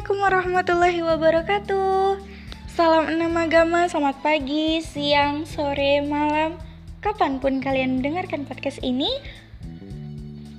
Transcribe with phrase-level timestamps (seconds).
[0.00, 2.24] Assalamualaikum warahmatullahi wabarakatuh.
[2.72, 6.56] Salam enam agama, selamat pagi, siang, sore, malam.
[7.04, 9.12] Kapan pun kalian mendengarkan podcast ini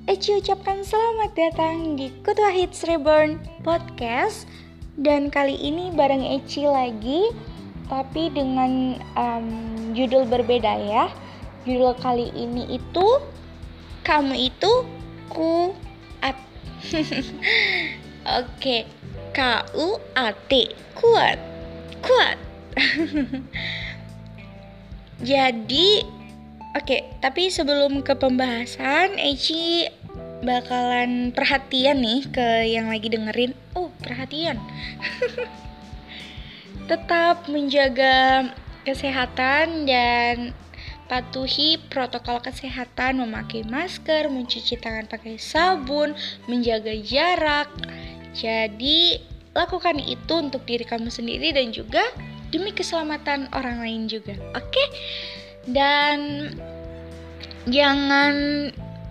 [0.06, 4.46] Eci ucapkan selamat datang di Kutu Hits Reborn Podcast.
[4.94, 7.34] Dan kali ini bareng Eci lagi
[7.90, 9.48] Tapi dengan um,
[9.98, 11.10] judul berbeda ya.
[11.66, 13.08] Judul kali ini itu
[14.06, 14.86] Kamu itu
[15.34, 16.38] kuat
[18.38, 18.86] Oke,
[19.32, 21.40] K U A T, kuat.
[22.04, 22.38] Kuat.
[25.22, 25.90] Jadi,
[26.76, 29.88] oke, tapi sebelum ke pembahasan, Eci
[30.42, 33.54] bakalan perhatian nih ke yang lagi dengerin.
[33.78, 34.58] Oh, perhatian.
[36.90, 38.50] Tetap menjaga
[38.82, 40.58] kesehatan dan
[41.06, 46.18] patuhi protokol kesehatan, memakai masker, mencuci tangan pakai sabun,
[46.48, 47.70] menjaga jarak.
[48.32, 49.20] Jadi,
[49.52, 52.02] lakukan itu untuk diri kamu sendiri dan juga
[52.52, 54.36] demi keselamatan orang lain juga.
[54.56, 54.72] Oke?
[54.72, 54.88] Okay?
[55.68, 56.18] Dan
[57.68, 58.36] jangan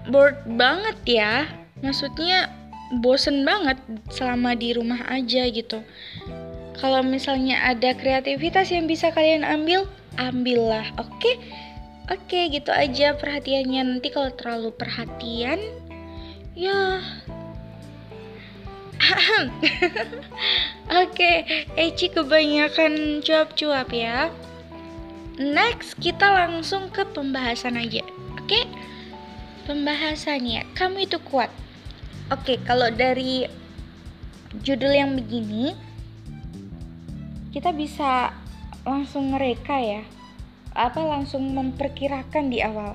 [0.09, 1.35] bored banget ya.
[1.81, 2.53] Maksudnya
[3.01, 3.79] bosen banget
[4.13, 5.81] selama di rumah aja gitu.
[6.81, 9.85] Kalau misalnya ada kreativitas yang bisa kalian ambil,
[10.17, 10.89] ambillah.
[10.97, 11.13] Oke?
[11.21, 11.37] Okay?
[12.11, 13.87] Oke, gitu aja perhatiannya.
[13.87, 15.63] Nanti kalau terlalu perhatian,
[16.59, 16.99] ya
[21.03, 21.33] Oke,
[21.75, 24.31] Eci kebanyakan cuap-cuap ya.
[25.41, 28.05] Next, kita langsung ke pembahasan aja.
[28.37, 28.67] Oke?
[29.65, 31.49] Pembahasannya, kamu itu kuat.
[32.31, 33.47] Oke, kalau dari
[34.63, 35.75] judul yang begini,
[37.51, 38.35] kita bisa
[38.87, 40.03] langsung ngereka ya
[40.73, 42.95] apa langsung memperkirakan di awal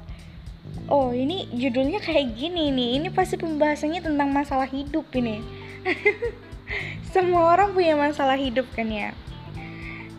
[0.87, 5.43] oh ini judulnya kayak gini nih ini pasti pembahasannya tentang masalah hidup ini
[7.13, 9.13] semua orang punya masalah hidup kan ya.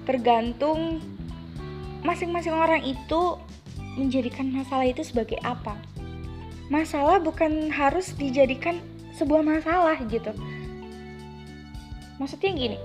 [0.06, 1.02] Tergantung
[2.06, 3.38] masing-masing orang itu
[3.98, 5.74] menjadikan masalah itu sebagai apa.
[6.70, 8.78] Masalah bukan harus dijadikan
[9.18, 10.30] sebuah masalah gitu.
[12.16, 12.78] Maksudnya gini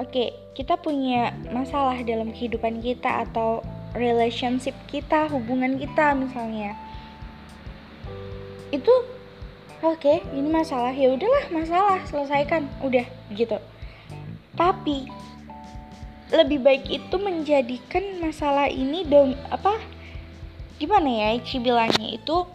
[0.00, 3.60] oke kita punya masalah dalam kehidupan kita atau
[3.92, 6.72] relationship kita, hubungan kita misalnya.
[8.72, 8.92] Itu
[9.82, 10.94] oke, okay, ini masalah.
[10.94, 12.70] Ya udahlah, masalah, selesaikan.
[12.80, 13.04] Udah
[13.34, 13.58] gitu.
[14.54, 15.10] Tapi
[16.32, 19.76] lebih baik itu menjadikan masalah ini dom apa
[20.80, 22.48] gimana ya Ici bilangnya itu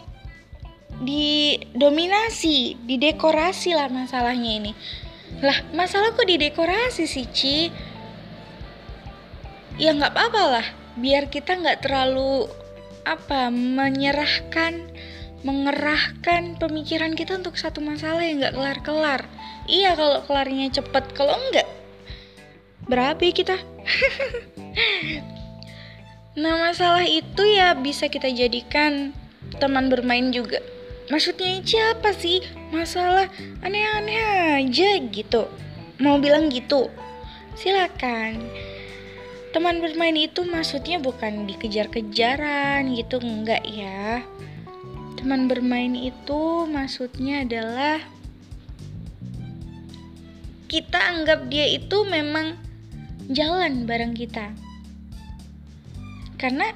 [0.98, 4.72] didominasi, didekorasi lah masalahnya ini.
[5.46, 7.70] Lah, masalah kok didekorasi sih, Ci?
[9.78, 10.68] Ya nggak apa-apa lah
[10.98, 12.50] biar kita nggak terlalu
[13.06, 14.90] apa menyerahkan
[15.48, 19.22] mengerahkan pemikiran kita untuk satu masalah yang nggak kelar-kelar.
[19.64, 21.68] Iya kalau kelarnya cepet kalau enggak
[22.84, 23.56] berapi kita.
[26.38, 29.10] Nah masalah itu ya bisa kita jadikan
[29.58, 30.62] teman bermain juga.
[31.10, 32.46] Maksudnya siapa sih?
[32.70, 33.26] Masalah
[33.66, 35.50] aneh-aneh aja gitu.
[35.98, 36.94] Mau bilang gitu?
[37.58, 38.38] Silakan.
[39.50, 44.22] Teman bermain itu maksudnya bukan dikejar-kejaran gitu enggak ya
[45.18, 47.98] teman bermain itu maksudnya adalah
[50.70, 52.54] kita anggap dia itu memang
[53.34, 54.54] jalan bareng kita.
[56.38, 56.70] Karena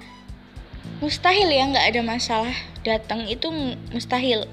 [0.99, 2.57] mustahil ya nggak ada masalah.
[2.81, 3.53] Datang itu
[3.93, 4.49] mustahil.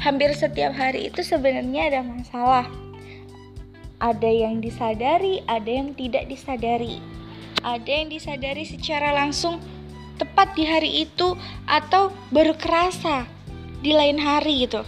[0.00, 2.66] Hampir setiap hari itu sebenarnya ada masalah.
[4.00, 7.04] Ada yang disadari ada yang tidak disadari.
[7.60, 9.60] Ada yang disadari secara langsung
[10.18, 13.24] tepat di hari itu atau baru kerasa
[13.80, 14.82] di lain hari gitu.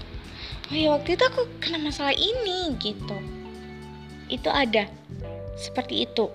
[0.70, 3.16] Oh ya waktu itu aku kena masalah ini gitu.
[4.30, 4.86] Itu ada
[5.58, 6.30] seperti itu.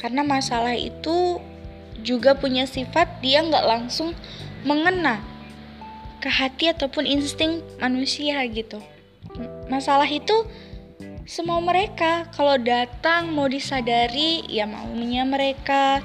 [0.00, 1.40] Karena masalah itu
[2.04, 4.12] juga punya sifat dia nggak langsung
[4.64, 5.20] mengena
[6.20, 8.80] ke hati ataupun insting manusia gitu.
[9.68, 10.44] Masalah itu
[11.24, 12.28] semua mereka.
[12.32, 16.04] Kalau datang mau disadari ya maunya mereka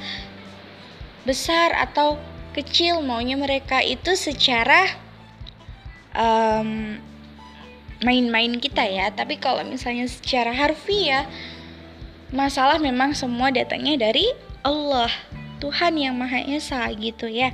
[1.27, 2.19] besar atau
[2.59, 4.91] kecil maunya mereka itu secara
[6.11, 6.99] um,
[8.03, 9.11] main-main kita ya.
[9.15, 11.27] Tapi kalau misalnya secara harfiah
[12.29, 14.27] masalah memang semua datangnya dari
[14.61, 15.09] Allah
[15.63, 17.51] Tuhan yang Maha Esa gitu ya.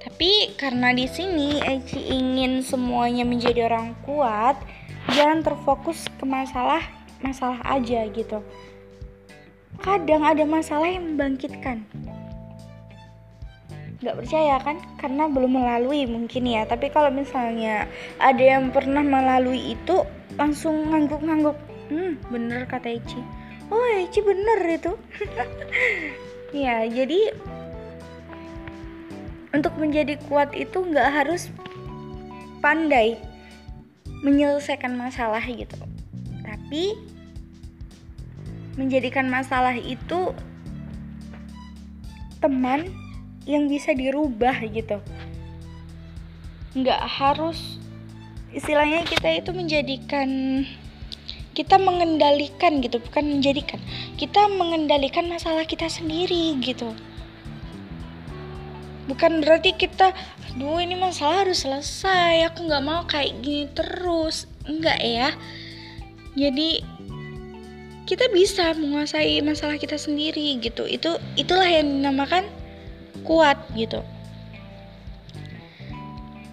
[0.00, 4.56] Tapi karena di sini Eci ingin semuanya menjadi orang kuat
[5.12, 6.82] jangan terfokus ke masalah
[7.20, 8.40] masalah aja gitu.
[9.80, 11.88] Kadang ada masalah yang membangkitkan
[14.00, 14.80] nggak percaya kan?
[14.96, 16.64] Karena belum melalui mungkin ya.
[16.64, 17.84] Tapi kalau misalnya
[18.16, 20.04] ada yang pernah melalui itu
[20.40, 21.56] langsung ngangguk-ngangguk.
[21.92, 23.20] Hmm bener kata Eci.
[23.68, 24.92] Oh Eci bener itu.
[26.50, 27.30] Ya jadi
[29.54, 31.46] untuk menjadi kuat itu nggak harus
[32.58, 33.22] pandai
[34.26, 35.78] menyelesaikan masalah gitu.
[36.42, 36.98] Tapi
[38.74, 40.34] menjadikan masalah itu
[42.42, 42.90] teman
[43.48, 45.00] yang bisa dirubah gitu.
[46.76, 47.80] Nggak harus
[48.50, 50.28] istilahnya kita itu menjadikan
[51.50, 53.80] kita mengendalikan gitu bukan menjadikan.
[54.14, 56.94] Kita mengendalikan masalah kita sendiri gitu.
[59.10, 60.14] Bukan berarti kita
[60.54, 64.46] duh ini masalah harus selesai aku nggak mau kayak gini terus.
[64.62, 65.34] Enggak ya.
[66.38, 66.80] Jadi
[68.06, 70.86] kita bisa menguasai masalah kita sendiri gitu.
[70.86, 72.46] Itu itulah yang dinamakan
[73.26, 74.00] kuat gitu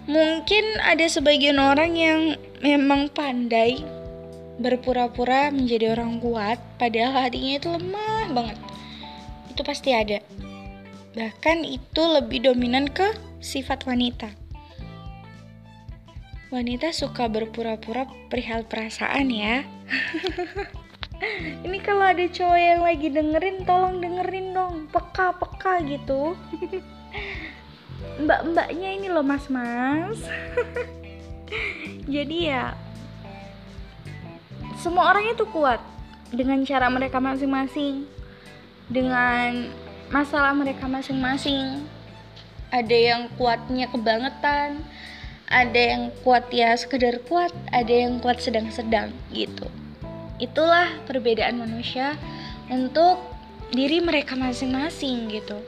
[0.08, 2.20] mungkin ada sebagian orang yang
[2.64, 3.84] memang pandai
[4.58, 8.58] berpura-pura menjadi orang kuat padahal hatinya itu lemah banget
[9.52, 10.18] itu pasti ada
[11.18, 13.10] Bahkan itu lebih dominan ke
[13.42, 14.30] sifat wanita.
[16.54, 19.66] Wanita suka berpura-pura perihal perasaan ya.
[21.66, 26.38] Ini kalau ada cowok yang lagi dengerin, tolong dengerin dong, peka-peka gitu.
[28.22, 30.22] Mbak-mbaknya ini loh mas-mas.
[32.14, 32.78] Jadi ya,
[34.78, 35.82] semua orang itu kuat
[36.30, 38.06] dengan cara mereka masing-masing,
[38.88, 39.74] dengan
[40.08, 41.84] masalah mereka masing-masing
[42.72, 44.80] ada yang kuatnya kebangetan
[45.48, 49.68] ada yang kuat ya sekedar kuat ada yang kuat sedang-sedang gitu
[50.38, 52.14] itulah perbedaan manusia
[52.70, 53.18] untuk
[53.74, 55.58] diri mereka masing-masing gitu.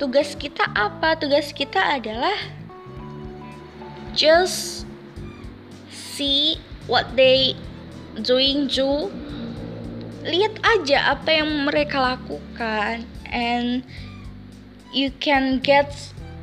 [0.00, 1.14] Tugas kita apa?
[1.14, 2.34] Tugas kita adalah
[4.16, 4.82] just
[5.92, 6.58] see
[6.90, 7.54] what they
[8.26, 9.08] doing do.
[10.26, 13.82] Lihat aja apa yang mereka lakukan and
[14.90, 15.90] you can get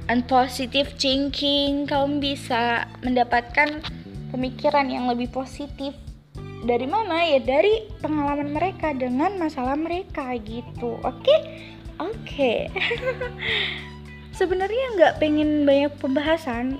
[0.08, 1.84] and positive thinking.
[1.88, 3.84] Kamu bisa mendapatkan
[4.30, 5.94] pemikiran yang lebih positif.
[6.64, 7.24] Dari mana?
[7.24, 11.00] Ya dari pengalaman mereka dengan masalah mereka gitu.
[11.04, 11.24] Oke?
[11.24, 11.40] Okay?
[12.00, 12.14] oke.
[12.26, 12.60] Okay.
[14.40, 16.80] sebenarnya nggak pengen banyak pembahasan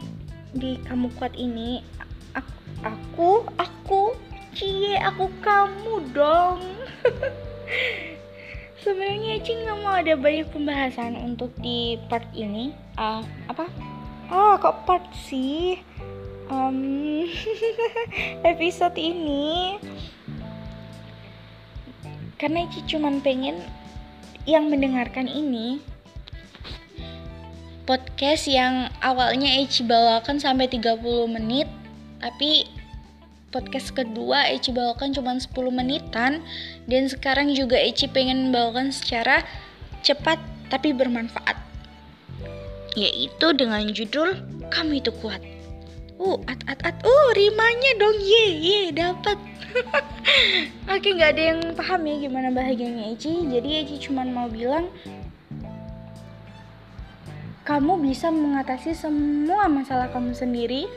[0.56, 1.84] di kamu kuat ini.
[2.32, 2.56] Aku
[2.88, 4.02] aku, aku
[4.56, 6.64] cie aku kamu dong.
[8.80, 12.72] Sebenarnya Eci nggak mau ada banyak pembahasan untuk di part ini.
[12.96, 13.20] Uh,
[13.52, 13.68] apa?
[14.32, 15.84] Oh kok part sih
[16.50, 17.24] um,
[18.52, 19.78] episode ini
[22.40, 23.62] karena Eci cuman pengen
[24.48, 25.78] yang mendengarkan ini
[27.86, 31.68] podcast yang awalnya Eci bawakan sampai 30 menit
[32.20, 32.66] tapi
[33.50, 36.42] podcast kedua Eci bawakan cuma 10 menitan
[36.90, 39.44] dan sekarang juga Eci pengen bawakan secara
[40.02, 40.40] cepat
[40.72, 41.58] tapi bermanfaat
[42.96, 44.38] yaitu dengan judul
[44.72, 45.59] kamu itu kuat
[46.20, 49.40] uh at at at uh rimanya dong ye ye dapat
[50.94, 54.92] oke nggak ada yang paham ya gimana bahagianya Eci jadi Eci cuma mau bilang
[57.64, 60.90] kamu bisa mengatasi semua masalah kamu sendiri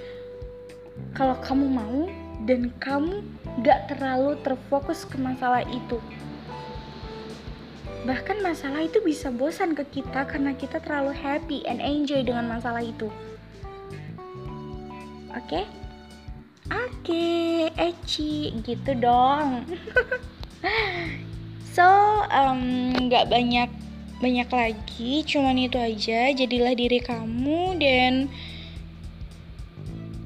[1.13, 2.09] kalau kamu mau
[2.49, 3.23] dan kamu
[3.61, 6.01] gak terlalu terfokus ke masalah itu.
[8.03, 12.83] Bahkan masalah itu bisa bosan ke kita karena kita terlalu happy and enjoy dengan masalah
[12.83, 13.07] itu.
[15.33, 15.63] Oke?
[15.63, 15.65] Okay?
[16.73, 19.67] Oke, okay, Eci, gitu dong.
[21.75, 21.85] so,
[22.31, 23.69] um, gak banyak
[24.23, 26.31] banyak lagi, cuman itu aja.
[26.31, 28.31] Jadilah diri kamu dan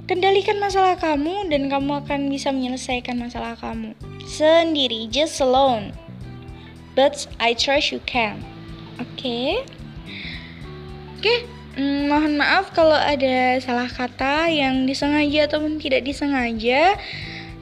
[0.06, 3.90] Kendalikan masalah kamu dan kamu akan bisa menyelesaikan masalah kamu
[4.22, 5.90] sendiri, just alone.
[6.94, 8.38] But I trust you can.
[9.02, 9.18] Oke.
[9.18, 9.50] Okay?
[11.18, 11.38] Oke, okay.
[11.76, 16.96] Mm, mohon maaf kalau ada salah kata yang disengaja ataupun tidak disengaja.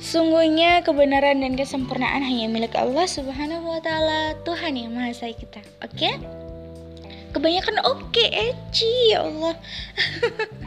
[0.01, 5.65] Sungguhnya kebenaran dan kesempurnaan hanya milik Allah Subhanahu wa taala, Tuhan yang Maha Esa kita.
[5.81, 5.97] Oke?
[5.97, 6.15] Okay?
[7.35, 9.59] Kebanyakan oke, okay, Eci, ya Allah.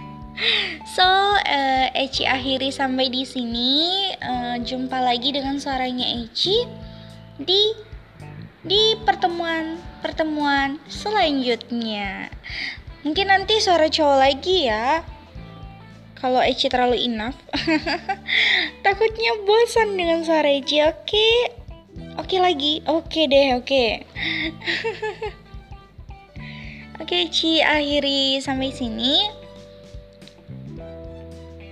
[0.94, 4.14] So, uh, Eci akhiri sampai di sini.
[4.22, 6.62] Uh, jumpa lagi dengan suaranya Eci
[7.42, 7.74] di
[8.62, 12.30] di pertemuan pertemuan selanjutnya.
[13.08, 15.00] Mungkin nanti suara cowok lagi ya.
[16.20, 17.40] Kalau Eci terlalu enough.
[18.84, 20.84] Takutnya bosan dengan suara Eci.
[20.84, 21.08] Oke.
[21.08, 21.36] Okay?
[22.20, 22.74] Oke okay lagi.
[22.84, 23.64] Oke okay deh, oke.
[23.64, 23.92] Okay.
[27.00, 29.24] oke, okay, Ci akhiri sampai sini.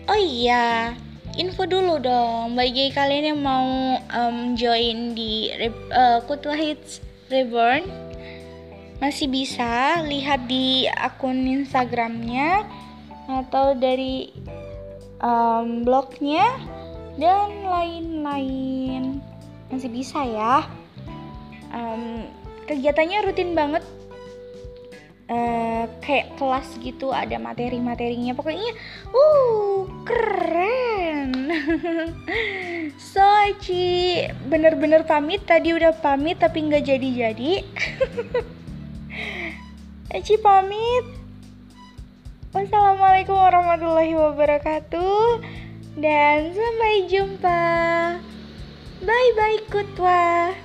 [0.08, 0.96] Oh iya,
[1.36, 5.52] info dulu dong bagi kalian yang mau um, join di
[5.92, 8.05] uh, Kutwa Hits Reborn
[9.04, 12.64] masih bisa lihat di akun Instagramnya
[13.28, 14.32] atau dari
[15.20, 16.46] um, blognya
[17.20, 19.20] dan lain-lain.
[19.72, 20.68] Masih bisa ya.
[21.76, 22.30] Um,
[22.70, 23.84] kegiatannya rutin banget.
[25.26, 28.38] Uh, kayak kelas gitu ada materi-materinya.
[28.38, 28.72] Pokoknya
[29.12, 31.34] uh keren.
[32.96, 33.26] So
[34.46, 35.42] bener-bener pamit.
[35.50, 37.52] Tadi udah pamit tapi nggak jadi-jadi
[40.16, 41.04] Aci pamit.
[42.56, 45.44] Wassalamualaikum warahmatullahi wabarakatuh.
[46.00, 47.64] Dan sampai jumpa.
[49.04, 50.56] Bye bye kutwa